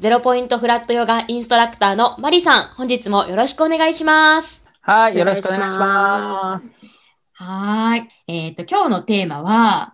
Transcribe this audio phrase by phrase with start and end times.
[0.00, 4.66] ゼロポイントフラットヨガインストラクターのマリさん、本日もよろしくお願いします。
[4.80, 6.80] はい、よろしくお願いします。
[7.34, 8.08] はい。
[8.26, 9.92] えっ、ー、と、今日のテーマは、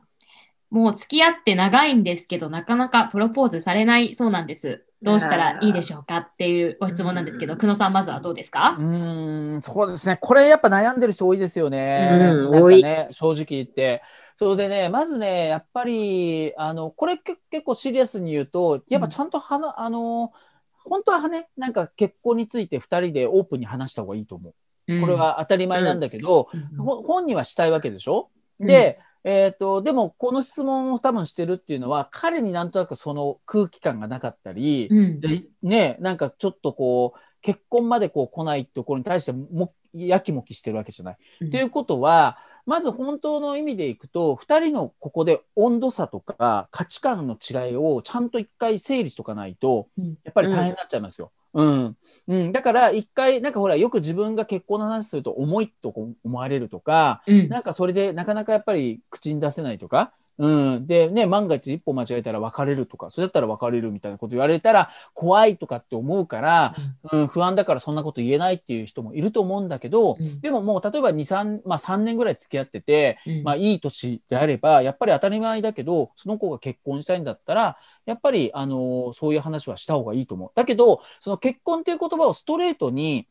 [0.70, 4.85] もう付き合って長いんですけど、なかなかプロポーズされないそうなんです。
[5.02, 8.77] どうしたらいいでしょうかっていうご質問なんですけど、久野さん、まずはどうですか？
[8.78, 10.19] うん、そうですね。
[10.20, 12.09] これやっぱ悩んでる人多いですよね。
[12.12, 12.16] う
[12.48, 14.02] ん、なんかね、正直言って。
[14.36, 20.32] それでね、まずね、やっぱり、あの、これ結構シリアスに言うと、やっぱちゃんとはな、うん、あの、
[20.84, 24.55] 本当はね、なんか結婚について2人でオープンに話した方がいいと思う。
[25.00, 28.30] これは当たり前なんだけど、うん、本人はしたいわけでしょ、
[28.61, 35.20] で、えっ、ー、と、でも、この質問を多分してるっていうのは、彼になんとなくその空気感がなかったり、うん、
[35.62, 41.16] ね、なんかちょっとこう、結婚までこう来ないところに対しても、やきもきしてるわけじゃない。
[41.41, 49.88] と、うん、いうことは、まず本当の意味でいくと、2人のここで温度差とか価値観の違いをちゃんと一回整理しとかないと、
[50.22, 51.33] やっぱり大変になっちゃいますよ。
[51.52, 51.66] うん。
[51.66, 51.96] うん、
[52.52, 60.48] だから一回なんかほらよく自分が結婚の話すると重いと思われるとか、うん、なんかそれでなかなかやっぱり口に出せないとか、う
[60.79, 66.75] ん、でね万が一一歩間違えたら別れるとかそれだったら別れるみたいなこと言われたら怖いとかって思うから、
[67.11, 80.51] うん、うん、不安だからそんなこと言えないっていう人もいると思うんだけど、うん、でももう例えば23、まあ、3年ぐらい付き合ってて、まあ、いい年であればやっぱり当たり前だけどその子が結婚したいんだったらやっぱり、あのそういう話はした方がいいと思う。
[80.55, 83.27] だけど、その結婚っていう言葉をストレートに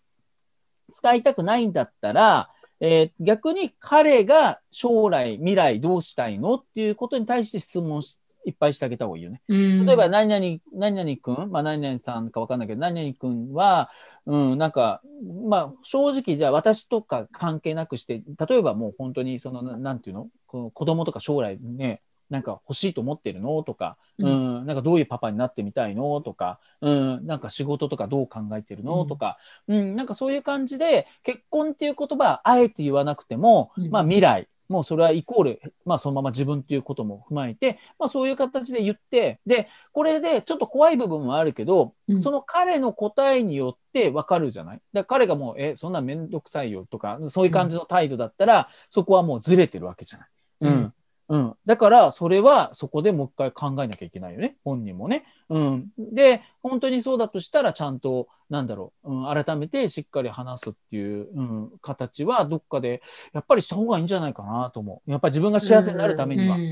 [0.91, 9.41] 使いたくないんだったら、えー、逆に彼が将来、未来どうしたいのっていうことに対して質問しいっぱいしてあげた方がいいよね。
[9.47, 13.89] 例えば、何々、何々くん、まあ、何々さんかわかんないけど、何々くんは、
[14.27, 15.01] うん、なんか、
[15.49, 20.27] まあ、正直、じゃあ私とか関係なくして、例えばもう本当に、その、なんていうの？
[20.45, 23.61] この子供とか将来ね、なんか欲しいと思ってるの？
[23.63, 26.21] とか、うん、なんかどういうパパになってみたいの？
[26.21, 29.05] とか、うん、なんか仕事とかどう考えてるの？
[29.05, 29.37] とか、
[29.67, 44.81] うん、なんかそういう感じで、結婚っていう言葉あえて言わなくても、まあ未来、もうそれはイコール、まあそのまま自分っていうことも踏まえて、まあそういう形で言って、で、これでちょっと怖い部分もあるけど、うん、その彼の答えによってわかるじゃない？
[44.91, 50.27] だ彼がもう、え、そんなめんどくさいよとか、そういう感じの態度だったら、うん、そこはもうずれてるわけじゃない。
[50.61, 50.93] うん。
[51.27, 51.53] うん。
[51.65, 54.57] だから、それはそこでもう一回考えなきゃいけないよね。
[54.63, 55.25] 本人もね。
[55.49, 55.89] うん。
[55.97, 63.01] で、本当にそうだとしたら、ちゃんと、なんだろう、うん、改めてしっかり話すっていう、うん、形は、どっかで、
[63.33, 65.11] やっぱりした方がいいんじゃないかなと思う。
[65.11, 66.57] やっぱり自分が幸せになるためには。
[66.57, 66.63] うん、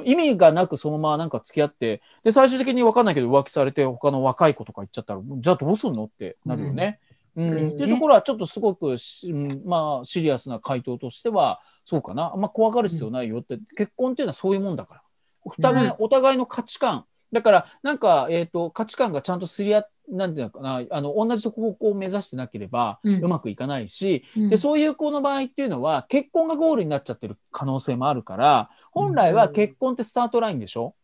[0.00, 6.98] うん、意味がなくそのままなんか付き合って、で、最終的に分かんないけど浮気されて、他の若い子とか行っちゃったら、じゃあどうすんのってなるよね。
[7.36, 11.60] うん、っていうところはちょっとすごく、うん、まあシリアスな回答としては
[11.90, 12.30] そうかな。
[12.32, 15.02] あんま怖がる必要ないよって、結婚っていうのはそういうもんだから。
[15.42, 17.04] お互い,、お互いの価値観。
[17.32, 20.82] だからなんか、えーと、価値観がちゃんとすり合なんていうのかな。
[20.88, 30.94] あの同じ方向を目指してなければうまくいかないし、うん、でそういう子の場合っていうのは結婚がゴールになっちゃってる可能性もあるから本来は結婚ってスタートラインでしょ、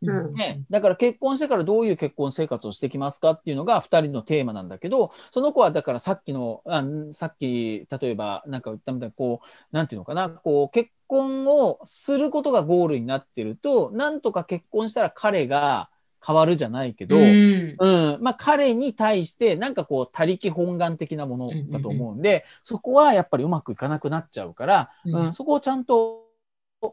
[0.00, 15.90] ね、だから結婚してからどういう結婚生活をしてきますかっていうのが2人のテーマなんだけどその子はだからさっきのあさっき例えば何か言ったみたいにこう何て言うのかなこう結婚をすることがゴールになってるとなんとか結婚したら彼が
[16.24, 26.27] 変わるじゃないけど、うん、うん、まあ、彼に対してなんかこう他力本願的なものだと思うんで、そこはやっぱりうまくいかなくなっちゃうから、うん、そこをちゃんと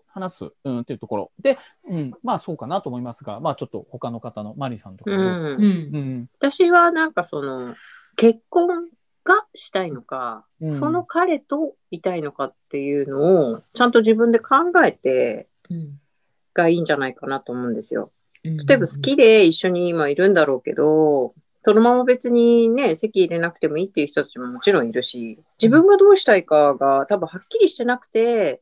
[0.07, 1.31] 話す、うん、っていうところ。
[1.41, 1.57] で、
[1.90, 5.19] うん、まあそうかなと思いますが、まあちょっと他の方のマリさんとか、うん。
[5.19, 5.22] う
[5.97, 7.75] ん、私はなんかその
[8.16, 8.90] 結婚
[9.23, 14.55] がしたいのか、うん、その彼といたいのかっていうのをちゃんと自分で考
[14.85, 15.47] えて
[16.53, 18.11] がいいんじゃないかなと思うんですよ。
[18.43, 21.34] 例えば好きで一緒に今いるんだろうけど、
[21.64, 28.61] そのまま別にね、席入れなくてもいいっていう人たちももちろんいるし、自分がどうしたいかが多分はっきりしてなくて、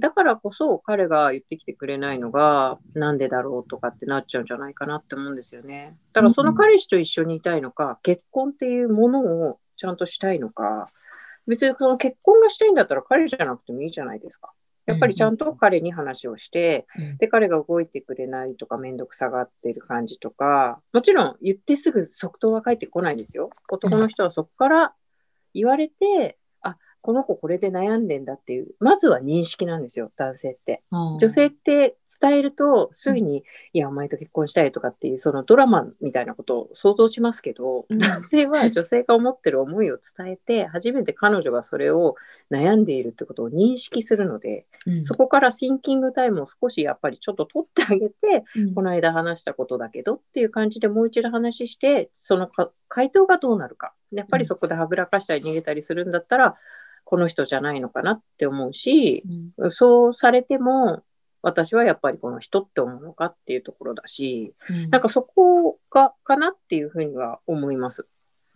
[0.00, 5.96] だからこそ彼が言ってきてくれないのがなんでだろうとかってなっちゃうんじゃないかなって思うんですよね。
[6.12, 9.20] だからその彼氏と一緒にいたいのか、結婚っていうもの
[9.50, 10.90] をちゃんとしたいのか、
[11.46, 14.52] 別にその結婚がしたいんだったら彼じゃなくてもいいじゃないですか。
[14.86, 16.86] やっぱりちゃんと彼に話をして、
[17.18, 23.50] で、彼が動いてくれないとか、めんどくさがってる感じとか、もちろん言ってすぐ即答は返ってこないですよ。
[23.70, 24.94] 男の人はそこから
[25.54, 26.38] 言われて、
[27.02, 30.80] この子これで悩んでんだっていう、まずは認識なんですよ、男性って。
[30.90, 33.42] 女性って伝えると、すぐに、うん、
[33.72, 42.16] いや、お前と結婚したいとかっていう、そのドラマみたいなことを想像しますけど、うん、男性は女性が思ってる思いを伝えて、初めて彼女がそれを
[42.50, 48.44] 悩んでいるってことを認識するので、うん、そこからシンキングタイムを少しやっぱりちょっと取ってあげて、
[48.74, 52.50] この間話したことだけどっていう感じでもう一度話して、その
[52.88, 53.94] 回答がどうなるか。
[54.12, 56.56] やっぱりそこではぐらかしたり逃げたりするんだったら、
[57.04, 59.24] この人じゃないのかなって思うし、
[59.58, 61.02] うん、そうされても、
[61.42, 68.06] 私はやっぱりこの人って思うのかっていうところだし、うん、なんかそこがかなっていうふうには思います。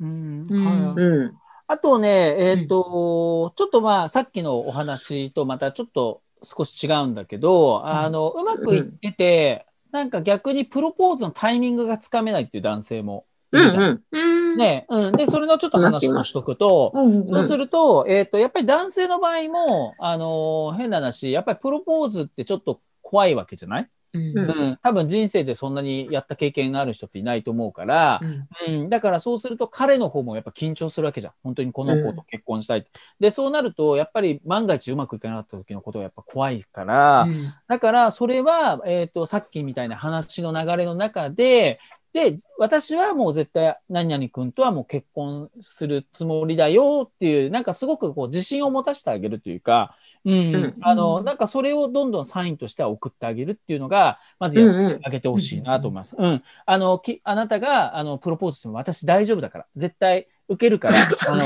[0.00, 1.34] うん、うん、
[1.66, 14.02] あとね、えっ、ー、と、ちょっとまあさっきのお話とまたちょっと少し違うんだけど、あの、うまくいってて、なんか逆にプロポーズのタイミングがつかめないっていう男性もいるじゃん。
[14.12, 15.16] うんね、うん。
[15.16, 23.88] で、それのちょっと話をしとくと、そうすると、えっ、ー、と、やっぱり男性の場合も、あのー、変な話、やっぱりプロポーズってちょっと怖いわけじゃない？
[24.14, 28.20] うん、うん、多分人生でそんなにやった経験がある人っていないと思うから、
[28.66, 31.32] うん、うん、だからそうすると彼の方もやっぱ緊張するわけじゃん。
[31.42, 32.86] 本当にこの子と結婚したい、うん、
[33.18, 37.26] で、そうなると、やっぱり万が一うまくいかなかった時のことがやっぱ怖いから、
[37.66, 41.80] だからそれは、えっ、ー、と、さっきみたいな話の流れの中で、
[42.14, 56.14] で、私はもう絶対何々君とはもう結婚するつもりだよっていう、なんかすごくこう自信を持たせてあげるというか、うん、うん、あの、なんかそれをどんどんサインとしては送ってあげるっていうのが、まずやってあげてほしいなと思います。
[56.16, 60.94] うん、うん、あの、き、あなたが、あの、プロポーズしても私大丈夫だから、絶対受けるから、
[61.28, 61.40] あの、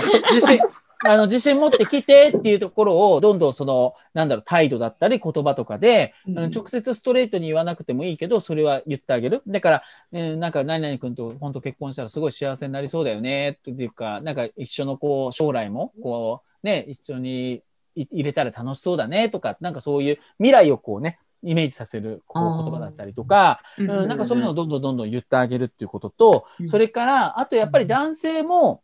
[1.05, 9.43] あの、自信持ってきてっていうところを、どんどんその、なんだろう、態度だったり言葉とかで、うん、直接ストレートに言わなくてもいいけど、それは言ってあげる。
[9.47, 17.63] だから、えー、なんか、何々君と本当結婚したらすごい幸せになりそうだよね、っていうか、なんか一緒のこう、将来も、こう、ね、一緒に
[17.95, 28.83] 入れたら楽しそうだね、とか、なんかそういう未来をこうね、イメージさせるこう言葉だったりとか、うん、なんかそういうのをどんどんどんどん言ってあげるっていうことと、それから、あとやっぱり男性も、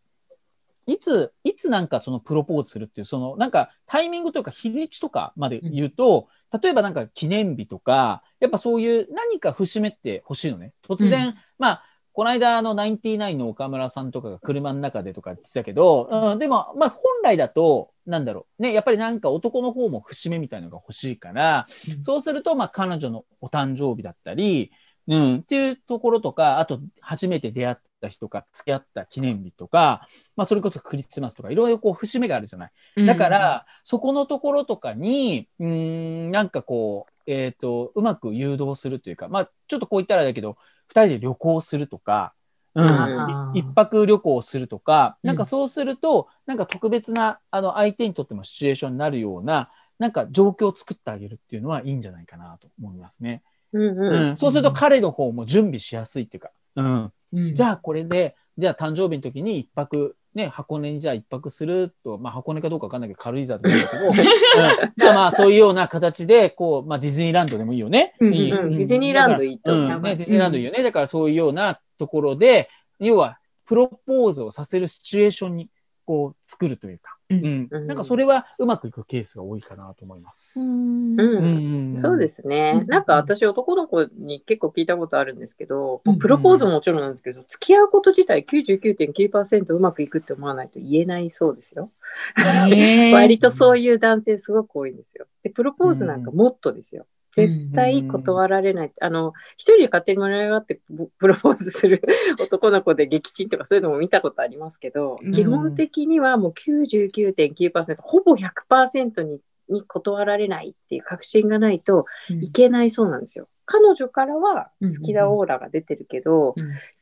[0.86, 10.72] いつ、いつなんかそのプロポーズするっていう、そのなんかタイミングというか日にちとかまで言うと、うん、例えばなんか記念日とか、やっぱそういう何か節目って欲しいのね。
[10.86, 11.84] 突然、うん、まあ、
[12.14, 18.62] この間、あの、ナインティナインの岡村さんとかが車の中でとか言ってたけど、うん、でも、まあ、本来だと、なんだろう。
[18.62, 24.70] ね、やっぱりなんか男の方も節目みたいなのが欲しいから、うん、そうすると、まあ、彼女のお誕生日だったり、
[25.08, 30.06] うん、っていうところとか、あと、初めて出会った人か、付き合った記念日とか、
[30.36, 33.06] まあ、それこそクリスマスとか、いろいろこう、節目があるじゃない。
[33.06, 40.56] だから、そこのところとかに、うん、なんかこう、えっ、ー、と、うまく誘導するというか、まあ、ちょっとこう言ったらだけど、
[40.88, 42.34] 二人で旅行するとか、
[42.74, 53.42] うん、一泊旅行するとか、なんかそうすると、なんか特別な、あの、相手にとってもシチュエーションになるような、なんか状況を作ってあげるっていうのはいいんじゃないかなと思いますね。
[53.72, 53.98] うん。
[53.98, 68.14] うん、そうすると彼の方も準備しやすいっていうか、うん、うん、じゃあこれで、じゃあ誕生日の時に一泊、ね、箱根にじゃあ一泊すると、まあ箱根かどうかわかんないけど軽井沢でもいいんだけど、 うん、じゃあまあそういうような形で、こう、まあディズニーランドでもいいよね。
[68.20, 68.50] うんうん、いい。
[68.50, 70.16] ディズニーランドいいと思う、ね。
[70.16, 70.82] ディズニーランドいいよね。
[70.82, 72.68] だからそういうようなところで、
[73.00, 75.68] 要はプロポーズをさせるシチュエーションに
[76.04, 80.60] こう作るというか、うん、うん、なんかそれはうまくいくケースが多いかなと思います。
[80.60, 82.84] うん、うん、そうですね。
[82.86, 91.90] なんか私男の子に結構聞いたことあるんですけど、うん、プロポーズももちろんなんですけど、付き合うこと自体99.9%うまくいくって思わないと言えないそうですよ。
[93.12, 95.26] 割とそういう男性すごく多いんですよ。
[95.42, 97.06] で、プロポーズなんかもっとですよ。
[97.34, 98.92] 絶対断られない。
[99.00, 100.80] あの、一人で勝手に盛り上がって
[101.18, 102.00] プロポーズする
[102.40, 112.06] 男の子で撃沈とかそういうのも見たことありますけど、基本的にはもう99.9%、ほぼ100%にに断られないっていう確信がないと
[112.42, 113.48] いけないそうなんですよ。
[113.66, 116.54] 彼女からは好きなオーラが出てるけど、好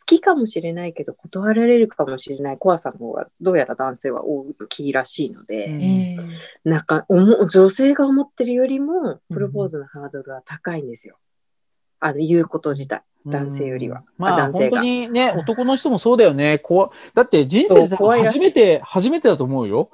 [0.07, 6.17] きかもしれないけど断られるかもしれない怖さの方がどうやら男性は大きいらしいので、
[6.65, 11.19] なんか女性が思ってるよりもプロポーズのハードルは高いんですよ。
[11.99, 13.03] あの言うこと自体。
[13.25, 14.03] 男性よりは。
[14.19, 16.59] まあ、男性が本当にね、男の人もそうだよね。
[16.59, 19.91] こだって人生で初めて、初めてだと思うよ。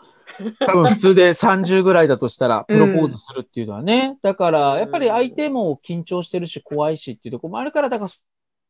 [0.61, 4.11] 多分普通で30ぐらいだとしたら、プロポーズするっていうのはね。
[4.12, 8.11] うん、だから、やっぱり相手も緊張してるし、怖いしっていうところもあるから、だから、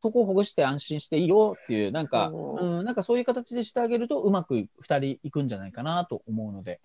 [0.00, 6.80] そこをほぐして安心していいよっていう、なんか、ううん、なんかそういう形でしてあげると、うまく2人いくんじゃないかなと思うので。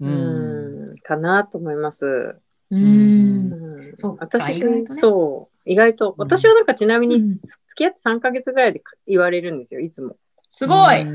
[0.00, 2.36] うん、かなと思います。
[2.70, 3.92] うん。
[3.94, 5.58] そう私、ね、そう。
[5.64, 10.16] 意外と、私はなんかちなみに付き合って3ヶ月ぐらいで言われるんですよ、いつも。
[10.48, 11.06] すごい、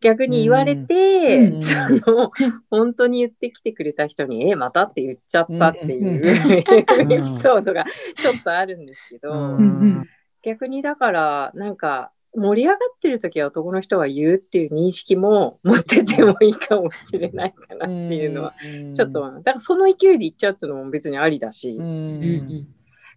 [0.00, 1.74] 逆に言われて、うん、そ
[2.10, 2.32] の、
[2.70, 6.62] 本当に言ってきてくれた人に、え、またって言っちゃったっていうエ
[7.20, 7.84] ピソードが
[8.16, 9.58] ちょっとあるんですけど、
[10.42, 18.54] 逆にだから、なんか、盛り上がってる時は男の人は言うっていう認識も持っててもいいかもしれないかなっていうのは、
[18.94, 21.76] ちょっと、だからその勢いで言っちゃうっていうのも別にありだし、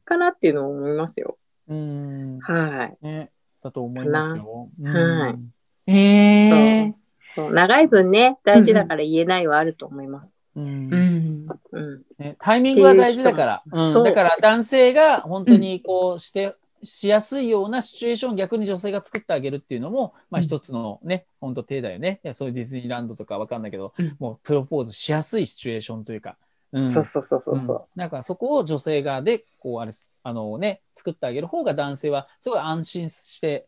[0.04, 1.38] かなっていうのを思いますよ。
[1.68, 3.06] はい。
[3.06, 3.30] ね、
[3.64, 4.70] だと思いますよ。
[4.84, 5.53] はい。
[5.88, 6.94] えー、
[7.36, 7.54] そう。
[7.54, 10.38] 長い分ね、大事だから言えないはあると思います。
[10.56, 12.02] うん、うん。
[12.20, 22.20] ね、タイミングは大事だから、うん、だから男性が本当にこうして、しやすいようなシチュエーションを逆に女性が作ってあげるっていうのも、まあ一つのね、うん、本当手だよね。
[22.24, 26.38] いやそういうディズニーランドとかわかんないけど、うん、もうプロポーズしやすいシチュエーションというか、
[26.74, 29.92] うん、そうそうそうそうそう、うん、なんかそこを女性側で、こうあれ、
[30.24, 33.66] あのね、作ってあげる方が男性はすごい安心して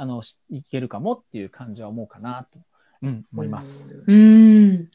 [0.00, 2.58] あのいけるかもっていう感じは思うかなと、
[3.02, 4.02] うん、思います。
[4.06, 4.88] うん。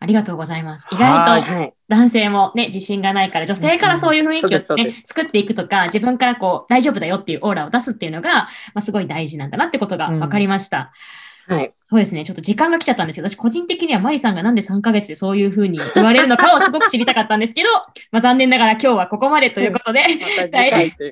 [0.00, 0.86] ありがとうございます。
[0.92, 10.92] 意外と男性もね、自信がないから、女性からそういう雰囲気をね、作っていくとか、自分からこう、大丈夫だよっていうオーラを出すっていうのが、まあ、すごい大事なんだなってことが分かりました。
[11.46, 11.72] はい。
[11.82, 12.24] そうですね。
[12.24, 17.68] ちょっと時間が来ちゃったんですけど、私個人的にはマリさんがなんで3ヶ月でそういうふうに言われるのかをすごく知りたかったんですけど、
[18.10, 20.04] まあ残念ながら今日はここまでということで、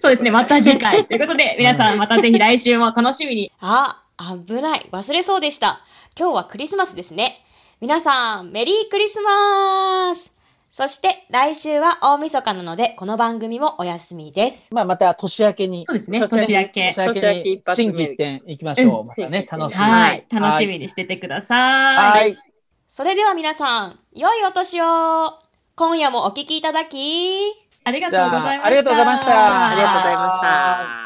[0.01, 0.31] そうですね。
[0.31, 3.53] また次回ということで、皆さんまたぜひ来週も楽しみに。
[3.61, 4.03] あ、
[4.47, 4.89] 危ない。
[4.91, 5.81] 忘れそうでした。
[6.19, 7.37] 今日はクリスマスですね。
[7.81, 10.32] 皆さん、メリークリスマス
[10.75, 14.73] そして来週は大晦日なので、この番組もお休みです。
[14.73, 15.85] まあ、また年明けに。
[15.87, 16.93] そうですね、年明け。
[16.95, 19.03] 年明けに新規一点行きましょう。
[19.03, 19.83] うん、またね、楽しみ。
[19.83, 22.21] はい、楽しみにしててください。
[22.21, 22.39] はい。
[22.87, 24.85] それでは皆さん、良いお年を
[25.75, 27.43] 今夜もお聞きいただき、
[27.85, 28.67] ありがとうございました。
[28.67, 29.73] ありがとうございました。
[29.73, 31.02] ありがとうございました。